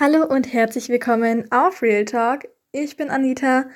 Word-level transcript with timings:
Hallo 0.00 0.24
und 0.24 0.52
herzlich 0.52 0.88
willkommen 0.90 1.50
auf 1.50 1.82
Real 1.82 2.04
Talk. 2.04 2.46
Ich 2.70 2.96
bin 2.96 3.10
Anita 3.10 3.68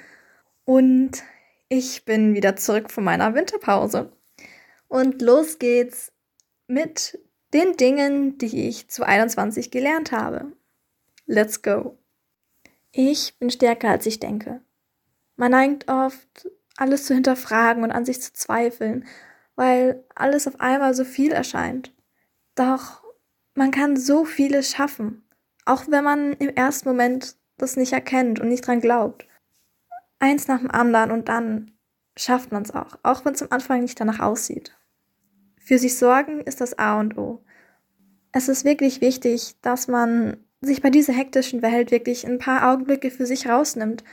und 0.65 1.25
ich 1.69 2.05
bin 2.05 2.35
wieder 2.35 2.55
zurück 2.55 2.93
von 2.93 3.03
meiner 3.03 3.35
Winterpause. 3.35 4.13
Und 4.87 5.21
los 5.21 5.59
geht's 5.59 6.13
mit 6.69 7.19
den 7.53 7.77
Dingen, 7.77 8.39
die 8.39 8.69
ich 8.69 8.89
zu 8.89 9.05
21 9.05 9.73
gelernt 9.73 10.13
habe. 10.13 10.53
Let's 11.27 11.61
go. 11.61 11.99
Ich 12.93 13.37
bin 13.41 13.51
stärker 13.51 13.89
als 13.89 14.07
ich 14.07 14.21
denke. 14.21 14.61
Man 15.35 15.51
neigt 15.51 15.91
oft, 15.91 16.49
alles 16.77 17.05
zu 17.05 17.15
hinterfragen 17.15 17.83
und 17.83 17.91
an 17.91 18.05
sich 18.05 18.23
zu 18.23 18.33
zweifeln, 18.33 19.09
weil 19.57 20.05
alles 20.15 20.47
auf 20.47 20.61
einmal 20.61 20.95
so 20.95 21.03
viel 21.03 21.33
erscheint. 21.33 21.93
Doch 22.55 23.03
man 23.57 23.73
kann 23.73 23.97
so 23.97 24.25
vieles 24.25 24.71
schaffen 24.71 25.25
auch 25.65 25.85
wenn 25.89 26.05
man 26.05 26.33
im 26.35 26.51
ersten 26.51 26.89
Moment 26.89 27.37
das 27.59 27.77
nicht 27.77 27.93
erkennt 27.93 28.41
und 28.41 28.49
nicht 28.49 28.67
dran 28.67 28.81
glaubt. 28.81 29.27
Eins 30.19 30.49
nach 30.49 30.61
dem 30.61 30.71
anderen 30.71 31.11
und 31.11 31.29
dann 31.29 31.73
schafft 32.17 32.53
man 32.53 32.63
es 32.63 32.73
auch, 32.73 32.99
auch 33.03 33.25
wenn 33.25 33.35
es 33.35 33.43
am 33.43 33.49
Anfang 33.51 33.81
nicht 33.81 33.99
danach 33.99 34.21
aussieht. 34.21 34.77
Für 35.59 35.79
sich 35.79 35.97
sorgen 35.97 36.41
ist 36.41 36.61
das 36.61 36.79
A 36.79 36.99
und 36.99 37.17
O. 37.17 37.45
Es 38.33 38.49
ist 38.49 38.65
wirklich 38.65 39.01
wichtig, 39.01 39.57
dass 39.63 39.89
man 39.89 40.39
sich 40.61 40.81
bei 40.81 40.91
dieser 40.91 41.13
hektischen 41.13 41.63
Welt 41.63 41.91
wirklich 41.91 42.27
ein 42.27 42.39
paar 42.39 42.73
Augenblicke 42.73 43.11
für 43.11 43.27
sich 43.27 43.49
rausnimmt, 43.49 44.05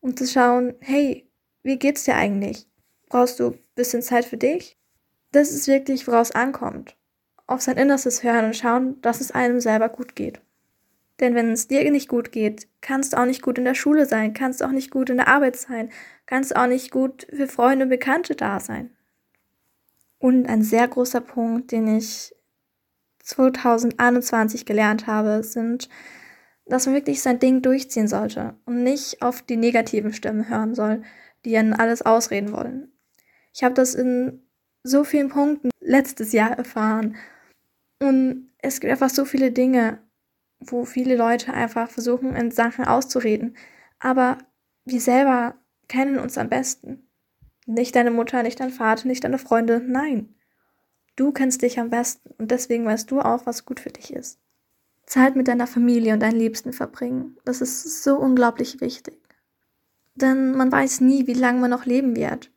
um 0.00 0.16
zu 0.16 0.26
schauen, 0.26 0.74
hey, 0.80 1.28
wie 1.62 1.78
geht's 1.78 2.04
dir 2.04 2.16
eigentlich? 2.16 2.66
Brauchst 3.08 3.40
du 3.40 3.48
ein 3.48 3.58
bisschen 3.74 4.02
Zeit 4.02 4.24
für 4.24 4.36
dich? 4.36 4.78
Das 5.32 5.50
ist 5.50 5.68
wirklich, 5.68 6.06
woraus 6.06 6.30
ankommt. 6.30 6.96
Auf 7.46 7.60
sein 7.60 7.76
Innerstes 7.76 8.22
hören 8.22 8.46
und 8.46 8.56
schauen, 8.56 9.00
dass 9.00 9.20
es 9.20 9.32
einem 9.32 9.60
selber 9.60 9.88
gut 9.88 10.14
geht. 10.14 10.40
Denn 11.20 11.34
wenn 11.34 11.52
es 11.52 11.68
dir 11.68 11.88
nicht 11.90 12.08
gut 12.08 12.32
geht, 12.32 12.66
kannst 12.80 13.12
du 13.12 13.18
auch 13.18 13.26
nicht 13.26 13.42
gut 13.42 13.58
in 13.58 13.64
der 13.64 13.74
Schule 13.74 14.06
sein, 14.06 14.32
kannst 14.32 14.60
du 14.60 14.64
auch 14.64 14.72
nicht 14.72 14.90
gut 14.90 15.10
in 15.10 15.18
der 15.18 15.28
Arbeit 15.28 15.56
sein, 15.56 15.90
kannst 16.26 16.50
du 16.50 16.56
auch 16.56 16.66
nicht 16.66 16.90
gut 16.90 17.26
für 17.30 17.46
Freunde 17.46 17.84
und 17.84 17.90
Bekannte 17.90 18.34
da 18.34 18.58
sein. 18.58 18.96
Und 20.18 20.46
ein 20.46 20.62
sehr 20.62 20.88
großer 20.88 21.20
Punkt, 21.20 21.72
den 21.72 21.96
ich 21.96 22.34
2021 23.22 24.64
gelernt 24.64 25.06
habe, 25.06 25.42
sind, 25.42 25.88
dass 26.66 26.86
man 26.86 26.94
wirklich 26.94 27.20
sein 27.20 27.38
Ding 27.38 27.62
durchziehen 27.62 28.08
sollte 28.08 28.54
und 28.64 28.82
nicht 28.82 29.22
auf 29.22 29.42
die 29.42 29.56
negativen 29.56 30.12
Stimmen 30.12 30.48
hören 30.48 30.74
soll, 30.74 31.02
die 31.44 31.52
dann 31.52 31.72
alles 31.72 32.02
ausreden 32.02 32.52
wollen. 32.52 32.92
Ich 33.52 33.64
habe 33.64 33.74
das 33.74 33.94
in 33.94 34.42
so 34.82 35.04
vielen 35.04 35.28
Punkten 35.28 35.70
letztes 35.80 36.32
Jahr 36.32 36.52
erfahren. 36.52 37.16
Und 38.00 38.50
es 38.58 38.80
gibt 38.80 38.90
einfach 38.90 39.10
so 39.10 39.24
viele 39.24 39.52
Dinge, 39.52 39.98
wo 40.60 40.84
viele 40.84 41.16
Leute 41.16 41.52
einfach 41.52 41.90
versuchen, 41.90 42.36
in 42.36 42.50
Sachen 42.50 42.84
auszureden. 42.84 43.56
Aber 43.98 44.38
wir 44.84 45.00
selber 45.00 45.54
kennen 45.88 46.18
uns 46.18 46.38
am 46.38 46.48
besten. 46.48 47.08
Nicht 47.66 47.96
deine 47.96 48.10
Mutter, 48.10 48.42
nicht 48.42 48.60
dein 48.60 48.70
Vater, 48.70 49.08
nicht 49.08 49.24
deine 49.24 49.38
Freunde, 49.38 49.80
nein. 49.84 50.34
Du 51.16 51.32
kennst 51.32 51.62
dich 51.62 51.78
am 51.78 51.90
besten 51.90 52.30
und 52.38 52.50
deswegen 52.50 52.84
weißt 52.84 53.10
du 53.10 53.20
auch, 53.20 53.46
was 53.46 53.64
gut 53.64 53.80
für 53.80 53.90
dich 53.90 54.12
ist. 54.12 54.40
Zeit 55.06 55.34
mit 55.36 55.48
deiner 55.48 55.66
Familie 55.66 56.14
und 56.14 56.20
deinen 56.20 56.38
Liebsten 56.38 56.72
verbringen, 56.72 57.36
das 57.44 57.60
ist 57.60 58.04
so 58.04 58.16
unglaublich 58.16 58.80
wichtig. 58.80 59.18
Denn 60.14 60.52
man 60.52 60.70
weiß 60.70 61.00
nie, 61.00 61.26
wie 61.26 61.34
lange 61.34 61.60
man 61.60 61.70
noch 61.70 61.84
leben 61.84 62.14
wird. 62.14 62.52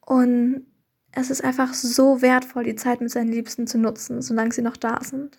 Und 0.00 0.66
es 1.12 1.30
ist 1.30 1.42
einfach 1.42 1.74
so 1.74 2.22
wertvoll, 2.22 2.64
die 2.64 2.76
Zeit 2.76 3.00
mit 3.00 3.10
seinen 3.10 3.32
Liebsten 3.32 3.66
zu 3.66 3.78
nutzen, 3.78 4.22
solange 4.22 4.52
sie 4.52 4.62
noch 4.62 4.76
da 4.76 5.00
sind. 5.02 5.38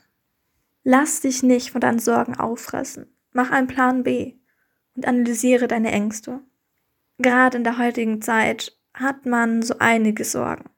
Lass 0.84 1.22
dich 1.22 1.44
nicht 1.44 1.72
von 1.72 1.82
deinen 1.82 2.00
Sorgen 2.00 2.36
auffressen. 2.36 3.16
Mach 3.32 3.52
einen 3.52 3.68
Plan 3.68 4.04
B 4.04 4.36
und 4.96 5.08
analysiere 5.08 5.68
deine 5.68 5.92
Ängste. 5.92 6.42
Gerade 7.18 7.58
in 7.58 7.64
der 7.64 7.78
heutigen 7.78 8.22
Zeit 8.22 8.78
hat 8.94 9.26
man 9.26 9.62
so 9.62 9.76
einige 9.80 10.26
Sorgen. 10.26 10.70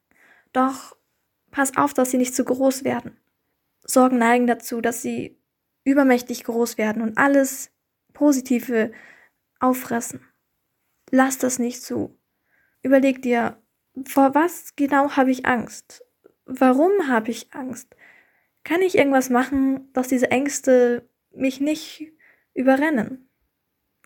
Doch 0.52 0.96
pass 1.50 1.76
auf, 1.76 1.94
dass 1.94 2.10
sie 2.10 2.18
nicht 2.18 2.34
zu 2.34 2.44
groß 2.44 2.84
werden. 2.84 3.16
Sorgen 3.82 4.18
neigen 4.18 4.46
dazu, 4.46 4.80
dass 4.80 5.02
sie 5.02 5.38
übermächtig 5.84 6.44
groß 6.44 6.78
werden 6.78 7.02
und 7.02 7.18
alles 7.18 7.70
Positive 8.12 8.92
auffressen. 9.58 10.26
Lass 11.10 11.38
das 11.38 11.58
nicht 11.58 11.82
zu. 11.82 12.18
Überleg 12.82 13.22
dir, 13.22 13.62
vor 14.06 14.34
was 14.34 14.74
genau 14.76 15.12
habe 15.16 15.30
ich 15.30 15.46
Angst? 15.46 16.04
Warum 16.44 17.08
habe 17.08 17.30
ich 17.30 17.52
Angst? 17.54 17.94
Kann 18.64 18.80
ich 18.80 18.96
irgendwas 18.96 19.28
machen, 19.28 19.90
dass 19.92 20.08
diese 20.08 20.30
Ängste 20.30 21.06
mich 21.32 21.60
nicht 21.60 22.10
überrennen? 22.54 23.28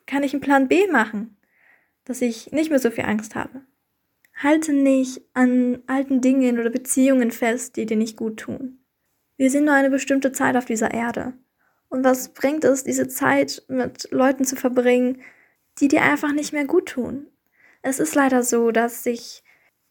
Kann 0.06 0.24
ich 0.24 0.32
einen 0.32 0.40
Plan 0.40 0.68
B 0.68 0.88
machen, 0.88 1.36
dass 2.04 2.20
ich 2.22 2.50
nicht 2.50 2.70
mehr 2.70 2.80
so 2.80 2.90
viel 2.90 3.04
Angst 3.04 3.36
habe? 3.36 3.62
Halte 4.34 4.72
nicht 4.72 5.22
an 5.32 5.82
alten 5.86 6.20
Dingen 6.20 6.58
oder 6.58 6.70
Beziehungen 6.70 7.30
fest, 7.30 7.76
die 7.76 7.86
dir 7.86 7.96
nicht 7.96 8.16
gut 8.16 8.38
tun. 8.38 8.78
Wir 9.36 9.50
sind 9.50 9.64
nur 9.64 9.74
eine 9.74 9.90
bestimmte 9.90 10.32
Zeit 10.32 10.56
auf 10.56 10.64
dieser 10.64 10.92
Erde. 10.92 11.34
Und 11.88 12.04
was 12.04 12.30
bringt 12.34 12.64
es, 12.64 12.84
diese 12.84 13.08
Zeit 13.08 13.62
mit 13.68 14.08
Leuten 14.10 14.44
zu 14.44 14.56
verbringen, 14.56 15.22
die 15.78 15.88
dir 15.88 16.02
einfach 16.02 16.32
nicht 16.32 16.52
mehr 16.52 16.66
gut 16.66 16.86
tun? 16.86 17.28
Es 17.82 18.00
ist 18.00 18.14
leider 18.14 18.42
so, 18.42 18.72
dass 18.72 19.04
sich 19.04 19.42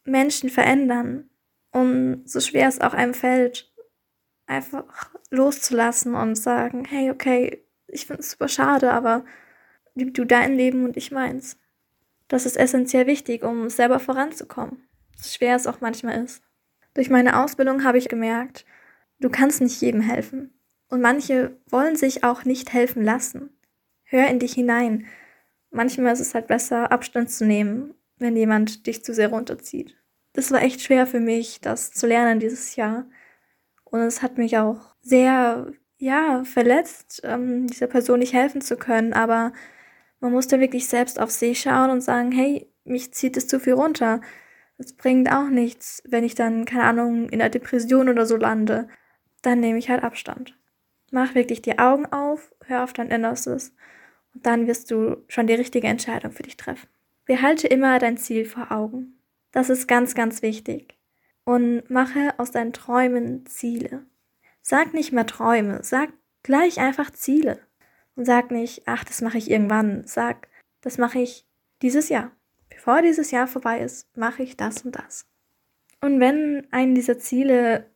Menschen 0.04 0.50
verändern. 0.50 1.30
Und 1.72 2.22
so 2.26 2.40
schwer 2.40 2.68
es 2.68 2.80
auch 2.80 2.94
einem 2.94 3.14
fällt, 3.14 3.72
einfach 4.48 5.10
loszulassen 5.30 6.14
und 6.14 6.36
sagen, 6.36 6.84
hey, 6.84 7.10
okay, 7.10 7.64
ich 7.86 8.06
finde 8.06 8.22
es 8.22 8.32
super 8.32 8.48
schade, 8.48 8.92
aber 8.92 9.24
lieb 9.94 10.14
du 10.14 10.24
dein 10.24 10.56
Leben 10.56 10.84
und 10.84 10.96
ich 10.96 11.12
meins. 11.12 11.58
Das 12.28 12.46
ist 12.46 12.56
essentiell 12.56 13.06
wichtig, 13.06 13.42
um 13.42 13.70
selber 13.70 14.00
voranzukommen. 14.00 14.88
So 15.16 15.30
schwer 15.30 15.56
es 15.56 15.66
auch 15.66 15.80
manchmal 15.80 16.22
ist. 16.22 16.42
Durch 16.94 17.10
meine 17.10 17.42
Ausbildung 17.42 17.84
habe 17.84 17.98
ich 17.98 18.08
gemerkt, 18.08 18.64
du 19.20 19.30
kannst 19.30 19.60
nicht 19.60 19.80
jedem 19.80 20.00
helfen. 20.00 20.54
Und 20.88 21.00
manche 21.00 21.56
wollen 21.68 21.96
sich 21.96 22.24
auch 22.24 22.44
nicht 22.44 22.72
helfen 22.72 23.04
lassen. 23.04 23.50
Hör 24.04 24.26
in 24.28 24.38
dich 24.38 24.54
hinein. 24.54 25.06
Manchmal 25.70 26.14
ist 26.14 26.20
es 26.20 26.34
halt 26.34 26.46
besser, 26.46 26.90
Abstand 26.90 27.30
zu 27.30 27.44
nehmen, 27.44 27.94
wenn 28.16 28.36
jemand 28.36 28.86
dich 28.86 29.04
zu 29.04 29.12
sehr 29.12 29.28
runterzieht. 29.28 29.96
Das 30.32 30.50
war 30.50 30.62
echt 30.62 30.80
schwer 30.80 31.06
für 31.06 31.20
mich, 31.20 31.60
das 31.60 31.92
zu 31.92 32.06
lernen 32.06 32.40
dieses 32.40 32.76
Jahr. 32.76 33.06
Und 33.90 34.00
es 34.00 34.22
hat 34.22 34.38
mich 34.38 34.58
auch 34.58 34.94
sehr, 35.00 35.72
ja, 35.98 36.44
verletzt, 36.44 37.20
ähm, 37.24 37.66
dieser 37.66 37.86
Person 37.86 38.18
nicht 38.20 38.32
helfen 38.34 38.60
zu 38.60 38.76
können. 38.76 39.12
Aber 39.12 39.52
man 40.20 40.32
muss 40.32 40.48
da 40.48 40.60
wirklich 40.60 40.88
selbst 40.88 41.20
auf 41.20 41.30
sich 41.30 41.60
schauen 41.60 41.90
und 41.90 42.00
sagen, 42.02 42.32
hey, 42.32 42.70
mich 42.84 43.12
zieht 43.14 43.36
es 43.36 43.46
zu 43.48 43.60
viel 43.60 43.74
runter. 43.74 44.20
Es 44.78 44.94
bringt 44.94 45.30
auch 45.32 45.48
nichts, 45.48 46.02
wenn 46.06 46.24
ich 46.24 46.34
dann, 46.34 46.64
keine 46.64 46.84
Ahnung, 46.84 47.28
in 47.28 47.40
einer 47.40 47.50
Depression 47.50 48.08
oder 48.08 48.26
so 48.26 48.36
lande. 48.36 48.88
Dann 49.42 49.60
nehme 49.60 49.78
ich 49.78 49.90
halt 49.90 50.02
Abstand. 50.02 50.56
Mach 51.10 51.34
wirklich 51.34 51.62
die 51.62 51.78
Augen 51.78 52.06
auf, 52.06 52.52
hör 52.66 52.84
auf 52.84 52.92
dein 52.92 53.08
Innerstes 53.08 53.74
und 54.34 54.44
dann 54.46 54.66
wirst 54.66 54.90
du 54.90 55.24
schon 55.28 55.46
die 55.46 55.54
richtige 55.54 55.86
Entscheidung 55.86 56.32
für 56.32 56.42
dich 56.42 56.56
treffen. 56.56 56.88
Behalte 57.24 57.66
immer 57.66 57.98
dein 57.98 58.18
Ziel 58.18 58.44
vor 58.44 58.70
Augen. 58.70 59.18
Das 59.52 59.70
ist 59.70 59.88
ganz, 59.88 60.14
ganz 60.14 60.42
wichtig 60.42 60.97
und 61.48 61.88
mache 61.88 62.34
aus 62.38 62.50
deinen 62.50 62.74
Träumen 62.74 63.46
Ziele. 63.46 64.04
Sag 64.60 64.92
nicht 64.92 65.12
mehr 65.12 65.24
Träume, 65.24 65.78
sag 65.82 66.10
gleich 66.42 66.78
einfach 66.78 67.10
Ziele. 67.10 67.58
Und 68.16 68.26
sag 68.26 68.50
nicht, 68.50 68.82
ach, 68.84 69.02
das 69.02 69.22
mache 69.22 69.38
ich 69.38 69.50
irgendwann. 69.50 70.06
Sag, 70.06 70.48
das 70.82 70.98
mache 70.98 71.20
ich 71.20 71.46
dieses 71.80 72.10
Jahr. 72.10 72.32
Bevor 72.68 73.00
dieses 73.00 73.30
Jahr 73.30 73.46
vorbei 73.46 73.80
ist, 73.80 74.14
mache 74.14 74.42
ich 74.42 74.58
das 74.58 74.82
und 74.82 74.96
das. 74.96 75.26
Und 76.02 76.20
wenn 76.20 76.66
ein 76.70 76.94
dieser 76.94 77.18
Ziele 77.18 77.86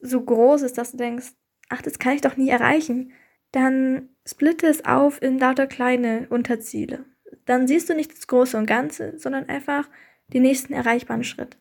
so 0.00 0.20
groß 0.20 0.60
ist, 0.60 0.76
dass 0.76 0.90
du 0.90 0.98
denkst, 0.98 1.28
ach, 1.70 1.80
das 1.80 1.98
kann 1.98 2.12
ich 2.12 2.20
doch 2.20 2.36
nie 2.36 2.50
erreichen, 2.50 3.12
dann 3.52 4.10
splitte 4.26 4.66
es 4.66 4.84
auf 4.84 5.22
in 5.22 5.38
lauter 5.38 5.66
kleine 5.66 6.26
Unterziele. 6.28 7.06
Dann 7.46 7.68
siehst 7.68 7.88
du 7.88 7.94
nicht 7.94 8.12
das 8.12 8.26
Große 8.26 8.58
und 8.58 8.66
Ganze, 8.66 9.18
sondern 9.18 9.48
einfach 9.48 9.88
die 10.30 10.40
nächsten 10.40 10.74
erreichbaren 10.74 11.24
Schritte. 11.24 11.56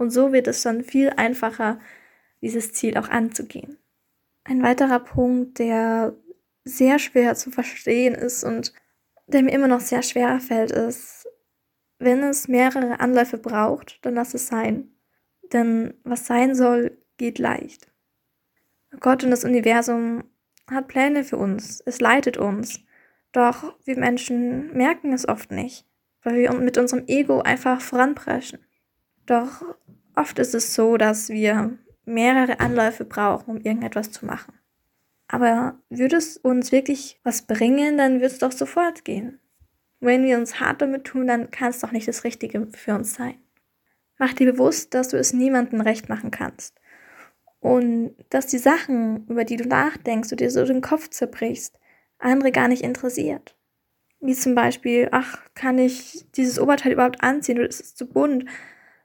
Und 0.00 0.08
so 0.08 0.32
wird 0.32 0.48
es 0.48 0.62
dann 0.62 0.82
viel 0.82 1.10
einfacher, 1.10 1.78
dieses 2.40 2.72
Ziel 2.72 2.96
auch 2.96 3.10
anzugehen. 3.10 3.76
Ein 4.44 4.62
weiterer 4.62 4.98
Punkt, 4.98 5.58
der 5.58 6.16
sehr 6.64 6.98
schwer 6.98 7.34
zu 7.34 7.50
verstehen 7.50 8.14
ist 8.14 8.42
und 8.42 8.72
der 9.26 9.42
mir 9.42 9.52
immer 9.52 9.68
noch 9.68 9.80
sehr 9.80 10.02
schwer 10.02 10.40
fällt, 10.40 10.70
ist, 10.70 11.28
wenn 11.98 12.22
es 12.22 12.48
mehrere 12.48 12.98
Anläufe 13.00 13.36
braucht, 13.36 13.98
dann 14.00 14.14
lass 14.14 14.32
es 14.32 14.46
sein. 14.46 14.90
Denn 15.52 15.92
was 16.02 16.24
sein 16.24 16.54
soll, 16.54 16.96
geht 17.18 17.38
leicht. 17.38 17.92
Gott 19.00 19.22
und 19.22 19.30
das 19.30 19.44
Universum 19.44 20.24
hat 20.66 20.88
Pläne 20.88 21.24
für 21.24 21.36
uns, 21.36 21.82
es 21.84 22.00
leitet 22.00 22.38
uns. 22.38 22.80
Doch 23.32 23.76
wir 23.84 23.98
Menschen 23.98 24.72
merken 24.72 25.12
es 25.12 25.28
oft 25.28 25.50
nicht, 25.50 25.86
weil 26.22 26.36
wir 26.36 26.54
mit 26.54 26.78
unserem 26.78 27.04
Ego 27.06 27.42
einfach 27.42 27.82
voranpreschen. 27.82 28.60
Doch 29.30 29.62
oft 30.16 30.40
ist 30.40 30.56
es 30.56 30.74
so, 30.74 30.96
dass 30.96 31.28
wir 31.28 31.78
mehrere 32.04 32.58
Anläufe 32.58 33.04
brauchen, 33.04 33.48
um 33.48 33.56
irgendetwas 33.58 34.10
zu 34.10 34.26
machen. 34.26 34.54
Aber 35.28 35.78
würde 35.88 36.16
es 36.16 36.36
uns 36.36 36.72
wirklich 36.72 37.20
was 37.22 37.42
bringen, 37.42 37.96
dann 37.96 38.20
wird 38.20 38.32
es 38.32 38.40
doch 38.40 38.50
sofort 38.50 39.04
gehen. 39.04 39.38
Wenn 40.00 40.24
wir 40.24 40.36
uns 40.36 40.58
hart 40.58 40.82
damit 40.82 41.04
tun, 41.04 41.28
dann 41.28 41.52
kann 41.52 41.70
es 41.70 41.78
doch 41.78 41.92
nicht 41.92 42.08
das 42.08 42.24
Richtige 42.24 42.66
für 42.72 42.96
uns 42.96 43.14
sein. 43.14 43.36
Mach 44.18 44.32
dir 44.32 44.50
bewusst, 44.50 44.94
dass 44.94 45.10
du 45.10 45.16
es 45.16 45.32
niemandem 45.32 45.80
recht 45.80 46.08
machen 46.08 46.32
kannst. 46.32 46.80
Und 47.60 48.16
dass 48.30 48.48
die 48.48 48.58
Sachen, 48.58 49.28
über 49.28 49.44
die 49.44 49.58
du 49.58 49.68
nachdenkst, 49.68 50.30
du 50.30 50.34
dir 50.34 50.50
so 50.50 50.64
den 50.64 50.80
Kopf 50.80 51.08
zerbrichst, 51.08 51.78
andere 52.18 52.50
gar 52.50 52.66
nicht 52.66 52.82
interessiert. 52.82 53.54
Wie 54.18 54.34
zum 54.34 54.56
Beispiel, 54.56 55.06
ach, 55.12 55.38
kann 55.54 55.78
ich 55.78 56.26
dieses 56.34 56.58
Oberteil 56.58 56.90
überhaupt 56.90 57.22
anziehen 57.22 57.58
oder 57.58 57.68
ist 57.68 57.80
es 57.80 57.94
zu 57.94 58.08
bunt? 58.08 58.46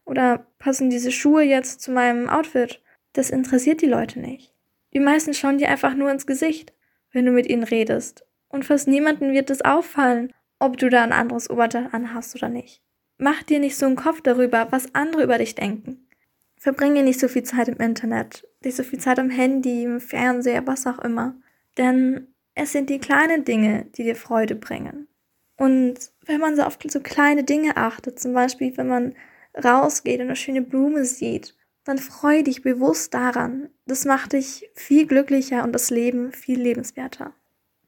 Oder 0.06 0.46
passen 0.60 0.90
diese 0.90 1.12
Schuhe 1.12 1.44
jetzt 1.44 1.82
zu 1.82 1.92
meinem 1.92 2.30
Outfit? 2.30 2.82
Das 3.14 3.30
interessiert 3.30 3.82
die 3.82 3.88
Leute 3.88 4.20
nicht. 4.20 4.54
Die 4.94 5.00
meisten 5.00 5.34
schauen 5.34 5.58
dir 5.58 5.70
einfach 5.70 5.96
nur 5.96 6.12
ins 6.12 6.28
Gesicht, 6.28 6.74
wenn 7.12 7.26
du 7.26 7.32
mit 7.32 7.48
ihnen 7.48 7.64
redest. 7.64 8.26
Und 8.48 8.66
fast 8.66 8.88
niemanden 8.88 9.34
wird 9.34 9.50
es 9.50 9.64
auffallen, 9.64 10.32
ob 10.60 10.78
du 10.78 10.90
da 10.90 11.04
ein 11.04 11.12
anderes 11.12 11.50
Oberteil 11.50 11.90
anhast 11.92 12.36
oder 12.36 12.50
nicht. 12.50 12.82
Mach 13.18 13.44
dir 13.44 13.60
nicht 13.60 13.78
so 13.78 13.86
einen 13.86 13.96
Kopf 13.96 14.22
darüber, 14.22 14.68
was 14.72 14.94
andere 14.94 15.24
über 15.24 15.38
dich 15.38 15.56
denken. 15.56 16.08
Verbringe 16.58 17.04
nicht 17.04 17.20
so 17.20 17.28
viel 17.28 17.44
Zeit 17.44 17.68
im 17.68 17.78
Internet, 17.78 18.48
nicht 18.64 18.76
so 18.76 18.84
viel 18.84 19.00
Zeit 19.00 19.20
am 19.20 19.30
Handy, 19.30 19.84
im 19.84 20.00
Fernseher, 20.00 20.66
was 20.66 20.88
auch 20.88 21.00
immer. 21.00 21.36
Denn 21.78 22.28
es 22.54 22.72
sind 22.72 22.90
die 22.90 23.00
kleinen 23.00 23.46
Dinge, 23.46 23.86
die 23.96 24.04
dir 24.04 24.16
Freude 24.16 24.56
bringen. 24.56 25.08
Und 25.58 25.96
wenn 26.26 26.40
man 26.40 26.56
so 26.56 26.64
auf 26.64 26.78
so 26.88 27.00
kleine 27.00 27.44
Dinge 27.44 27.78
achtet, 27.78 28.20
zum 28.20 28.34
Beispiel 28.34 28.76
wenn 28.78 28.88
man 28.88 29.16
rausgeht 29.64 30.20
und 30.20 30.28
eine 30.28 30.36
schöne 30.36 30.62
Blume 30.62 31.06
sieht, 31.06 31.56
dann 31.84 31.98
freu 31.98 32.44
dich 32.44 32.62
bewusst 32.62 33.14
daran. 33.14 33.70
Das 33.86 34.06
macht 34.06 34.34
dich 34.34 34.70
viel 34.74 35.06
glücklicher 35.06 35.64
und 35.64 35.74
das 35.74 35.90
Leben 35.90 36.32
viel 36.32 36.60
lebenswerter. 36.60 37.34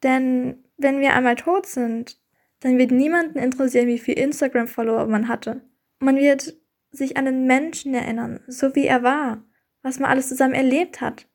Denn 0.04 0.64
wenn 0.78 1.00
wir 1.00 1.14
einmal 1.14 1.36
tot 1.36 1.66
sind, 1.66 2.20
dann 2.60 2.78
wird 2.78 2.92
niemanden 2.92 3.40
interessieren, 3.40 3.88
wie 3.88 4.00
viel 4.00 4.18
Instagram-Follower 4.18 5.08
man 5.08 5.28
hatte. 5.28 5.62
Man 6.00 6.18
wird 6.18 6.56
sich 6.92 7.18
an 7.18 7.26
den 7.26 7.46
Menschen 7.46 7.94
erinnern, 7.94 8.40
so 8.48 8.76
wie 8.76 8.86
er 8.86 9.04
war, 9.04 9.44
was 9.82 10.00
man 10.00 10.10
alles 10.10 10.30
zusammen 10.30 10.54
erlebt 10.54 11.02
hat. 11.02 11.28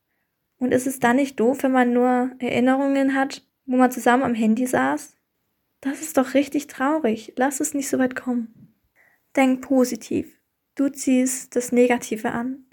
Und 0.59 0.73
ist 0.73 0.87
es 0.87 1.01
dann 1.01 1.17
nicht 1.17 1.41
doof, 1.41 1.63
wenn 1.63 1.73
man 1.73 1.93
nur 1.93 2.31
Erinnerungen 2.39 3.15
hat, 3.15 3.45
wo 3.67 3.77
man 3.77 3.91
zusammen 3.91 4.23
am 4.23 4.35
Handy 4.35 4.67
saß? 4.67 5.17
Das 5.81 6.01
ist 6.01 6.17
doch 6.17 6.35
richtig 6.35 6.69
traurig. 6.69 7.33
Lass 7.37 7.59
es 7.59 7.75
nicht 7.75 7.89
so 7.89 7.99
weit 7.99 8.15
kommen. 8.15 8.62
Denk 9.37 9.63
positiv. 9.63 10.39
Du 10.75 10.89
ziehst 10.89 11.55
das 11.57 11.73
Negative 11.73 12.33
an. 12.33 12.67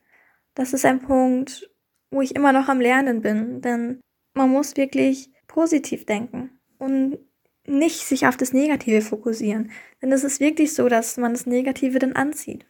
Das 0.55 0.73
ist 0.73 0.85
ein 0.85 1.01
Punkt, 1.01 1.69
wo 2.11 2.21
ich 2.21 2.35
immer 2.35 2.53
noch 2.53 2.67
am 2.67 2.81
Lernen 2.81 3.21
bin, 3.21 3.61
denn 3.61 4.01
man 4.33 4.49
muss 4.49 4.77
wirklich 4.77 5.31
positiv 5.47 6.05
denken 6.05 6.59
und 6.77 7.19
nicht 7.65 7.99
sich 7.99 8.25
auf 8.27 8.37
das 8.37 8.53
Negative 8.53 9.01
fokussieren. 9.01 9.71
Denn 10.01 10.11
es 10.11 10.23
ist 10.23 10.39
wirklich 10.39 10.73
so, 10.73 10.89
dass 10.89 11.17
man 11.17 11.33
das 11.33 11.45
Negative 11.45 11.99
dann 11.99 12.13
anzieht. 12.13 12.65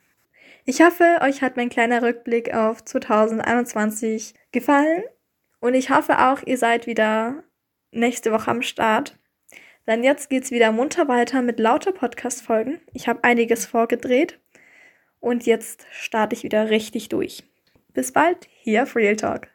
Ich 0.66 0.82
hoffe, 0.82 1.20
euch 1.22 1.42
hat 1.42 1.58
mein 1.58 1.70
kleiner 1.70 2.02
Rückblick 2.02 2.54
auf 2.54 2.84
2021 2.84 4.34
gefallen. 4.52 5.04
Und 5.60 5.74
ich 5.74 5.90
hoffe 5.90 6.20
auch, 6.20 6.42
ihr 6.46 6.58
seid 6.58 6.86
wieder 6.86 7.44
nächste 7.92 8.32
Woche 8.32 8.52
am 8.52 8.62
Start. 8.62 9.18
Denn 9.90 10.04
jetzt 10.04 10.30
geht's 10.30 10.52
wieder 10.52 10.72
munter 10.72 11.08
weiter 11.08 11.42
mit 11.42 11.60
lauter 11.60 11.92
Podcast-Folgen. 11.92 12.80
Ich 12.94 13.08
habe 13.08 13.24
einiges 13.24 13.66
vorgedreht. 13.66 14.40
Und 15.20 15.48
jetzt 15.48 15.88
starte 15.92 16.36
ich 16.36 16.44
wieder 16.44 16.70
richtig 16.70 17.10
durch. 17.10 17.44
Bis 17.96 18.12
bald, 18.12 18.48
hier 18.62 18.84
auf 18.84 18.96
Real 18.96 19.16
Talk. 19.16 19.48